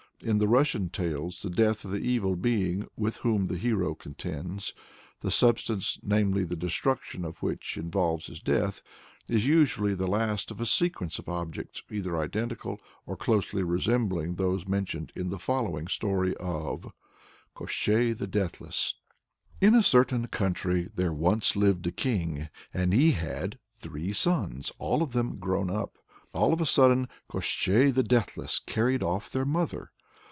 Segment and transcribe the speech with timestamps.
[0.23, 4.71] In the Russian tales the "death" of the Evil Being with whom the hero contends
[5.21, 8.83] the substance, namely, the destruction of which involves his death
[9.27, 14.35] is usually the last of a sequence of objects either identical with, or closely resembling,
[14.35, 16.91] those mentioned in the following story of
[17.55, 18.93] KOSHCHEI THE DEATHLESS.
[19.59, 25.01] In a certain country there once lived a king, and he had three sons, all
[25.01, 25.97] of them grown up.
[26.31, 29.89] All of a sudden Koshchei the Deathless carried off their mother.